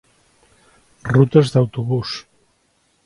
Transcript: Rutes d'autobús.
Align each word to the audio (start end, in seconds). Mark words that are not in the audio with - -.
Rutes 1.17 1.53
d'autobús. 1.57 2.17